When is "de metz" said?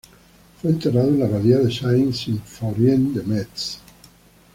3.13-3.77